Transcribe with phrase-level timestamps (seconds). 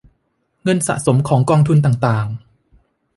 [0.63, 2.27] เงินสะสมของกองทุนต่างต่าง